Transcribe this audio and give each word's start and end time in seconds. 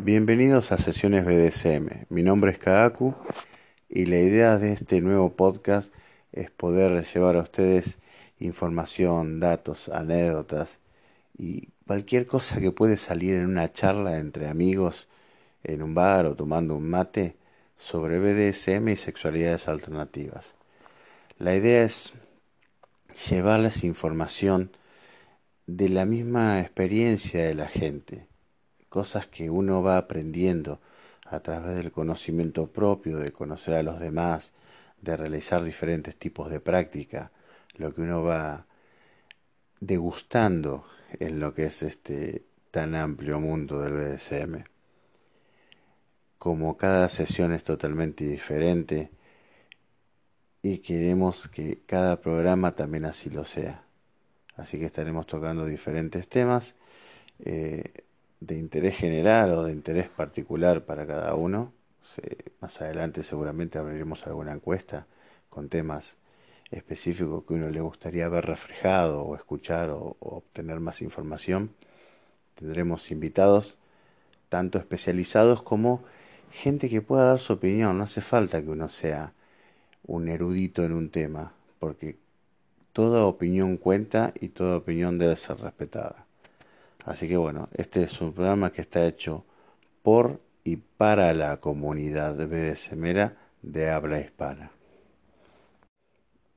Bienvenidos 0.00 0.70
a 0.70 0.78
Sesiones 0.78 1.24
BDSM. 1.26 2.06
Mi 2.08 2.22
nombre 2.22 2.52
es 2.52 2.58
Kagaku 2.58 3.16
y 3.88 4.06
la 4.06 4.18
idea 4.20 4.56
de 4.56 4.72
este 4.72 5.00
nuevo 5.00 5.34
podcast 5.34 5.92
es 6.30 6.52
poder 6.52 7.04
llevar 7.04 7.34
a 7.34 7.40
ustedes 7.40 7.98
información, 8.38 9.40
datos, 9.40 9.88
anécdotas 9.88 10.78
y 11.36 11.70
cualquier 11.84 12.26
cosa 12.26 12.60
que 12.60 12.70
puede 12.70 12.96
salir 12.96 13.34
en 13.34 13.46
una 13.46 13.72
charla 13.72 14.18
entre 14.18 14.48
amigos 14.48 15.08
en 15.64 15.82
un 15.82 15.94
bar 15.96 16.26
o 16.26 16.36
tomando 16.36 16.76
un 16.76 16.88
mate 16.88 17.34
sobre 17.76 18.20
BDSM 18.20 18.90
y 18.90 18.96
sexualidades 18.96 19.66
alternativas. 19.66 20.54
La 21.38 21.56
idea 21.56 21.82
es 21.82 22.12
llevarles 23.28 23.82
información 23.82 24.70
de 25.66 25.88
la 25.88 26.04
misma 26.04 26.60
experiencia 26.60 27.44
de 27.44 27.54
la 27.54 27.66
gente, 27.66 28.27
cosas 28.88 29.26
que 29.26 29.50
uno 29.50 29.82
va 29.82 29.98
aprendiendo 29.98 30.80
a 31.24 31.40
través 31.40 31.76
del 31.76 31.92
conocimiento 31.92 32.68
propio, 32.68 33.18
de 33.18 33.32
conocer 33.32 33.74
a 33.74 33.82
los 33.82 34.00
demás, 34.00 34.52
de 35.00 35.16
realizar 35.16 35.62
diferentes 35.62 36.16
tipos 36.16 36.50
de 36.50 36.60
práctica, 36.60 37.30
lo 37.74 37.94
que 37.94 38.00
uno 38.00 38.22
va 38.22 38.66
degustando 39.80 40.84
en 41.20 41.38
lo 41.40 41.54
que 41.54 41.64
es 41.64 41.82
este 41.82 42.44
tan 42.70 42.94
amplio 42.94 43.40
mundo 43.40 43.80
del 43.80 43.94
BDSM. 43.94 44.64
Como 46.38 46.76
cada 46.76 47.08
sesión 47.08 47.52
es 47.52 47.64
totalmente 47.64 48.24
diferente 48.24 49.10
y 50.62 50.78
queremos 50.78 51.48
que 51.48 51.80
cada 51.86 52.20
programa 52.20 52.74
también 52.74 53.04
así 53.04 53.30
lo 53.30 53.44
sea. 53.44 53.84
Así 54.56 54.78
que 54.78 54.86
estaremos 54.86 55.26
tocando 55.26 55.64
diferentes 55.64 56.28
temas 56.28 56.74
eh, 57.38 58.04
de 58.40 58.56
interés 58.58 58.96
general 58.96 59.52
o 59.52 59.64
de 59.64 59.72
interés 59.72 60.08
particular 60.08 60.84
para 60.84 61.06
cada 61.06 61.34
uno. 61.34 61.72
más 62.60 62.80
adelante 62.80 63.22
seguramente 63.22 63.78
abriremos 63.78 64.26
alguna 64.26 64.52
encuesta 64.52 65.06
con 65.48 65.68
temas 65.68 66.16
específico 66.70 67.44
que 67.46 67.54
uno 67.54 67.70
le 67.70 67.80
gustaría 67.80 68.28
ver 68.28 68.46
reflejado 68.46 69.22
o 69.22 69.36
escuchar 69.36 69.90
o, 69.90 70.16
obtener 70.20 70.80
más 70.80 71.02
información. 71.02 71.70
Tendremos 72.54 73.10
invitados 73.10 73.78
tanto 74.48 74.78
especializados 74.78 75.62
como 75.62 76.02
gente 76.50 76.88
que 76.88 77.02
pueda 77.02 77.24
dar 77.24 77.38
su 77.38 77.54
opinión. 77.54 77.98
No 77.98 78.04
hace 78.04 78.20
falta 78.20 78.62
que 78.62 78.70
uno 78.70 78.88
sea 78.88 79.32
un 80.04 80.28
erudito 80.28 80.84
en 80.84 80.92
un 80.92 81.10
tema, 81.10 81.52
porque 81.78 82.16
toda 82.92 83.24
opinión 83.26 83.76
cuenta 83.76 84.32
y 84.40 84.48
toda 84.48 84.78
opinión 84.78 85.18
debe 85.18 85.36
ser 85.36 85.58
respetada. 85.58 86.27
Así 87.08 87.26
que 87.26 87.38
bueno, 87.38 87.70
este 87.72 88.02
es 88.02 88.20
un 88.20 88.34
programa 88.34 88.70
que 88.70 88.82
está 88.82 89.06
hecho 89.06 89.46
por 90.02 90.42
y 90.62 90.76
para 90.76 91.32
la 91.32 91.56
comunidad 91.56 92.36
BDSMera 92.36 93.34
de 93.62 93.88
habla 93.88 94.20
hispana. 94.20 94.72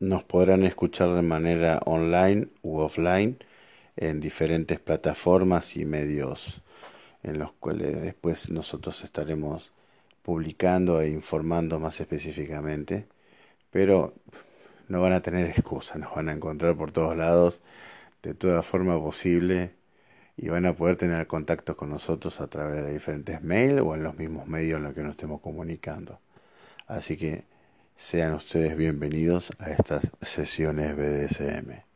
Nos 0.00 0.22
podrán 0.24 0.64
escuchar 0.64 1.14
de 1.14 1.22
manera 1.22 1.80
online 1.86 2.48
u 2.60 2.76
offline 2.80 3.38
en 3.96 4.20
diferentes 4.20 4.78
plataformas 4.80 5.78
y 5.78 5.86
medios 5.86 6.60
en 7.22 7.38
los 7.38 7.52
cuales 7.52 8.02
después 8.02 8.50
nosotros 8.50 9.02
estaremos 9.02 9.72
publicando 10.20 11.00
e 11.00 11.08
informando 11.08 11.78
más 11.78 11.98
específicamente. 12.02 13.06
Pero 13.70 14.12
no 14.88 15.00
van 15.00 15.14
a 15.14 15.22
tener 15.22 15.46
excusa, 15.46 15.96
nos 15.96 16.14
van 16.14 16.28
a 16.28 16.32
encontrar 16.32 16.76
por 16.76 16.92
todos 16.92 17.16
lados 17.16 17.62
de 18.22 18.34
toda 18.34 18.62
forma 18.62 19.00
posible 19.00 19.72
y 20.36 20.48
van 20.48 20.66
a 20.66 20.74
poder 20.74 20.96
tener 20.96 21.26
contacto 21.26 21.76
con 21.76 21.90
nosotros 21.90 22.40
a 22.40 22.48
través 22.48 22.84
de 22.84 22.92
diferentes 22.92 23.42
mails 23.42 23.82
o 23.82 23.94
en 23.94 24.02
los 24.02 24.16
mismos 24.16 24.46
medios 24.46 24.78
en 24.78 24.84
los 24.84 24.94
que 24.94 25.02
nos 25.02 25.12
estemos 25.12 25.40
comunicando. 25.40 26.20
Así 26.86 27.16
que 27.16 27.44
sean 27.96 28.34
ustedes 28.34 28.76
bienvenidos 28.76 29.50
a 29.58 29.70
estas 29.70 30.10
sesiones 30.20 30.96
BDSM. 30.96 31.93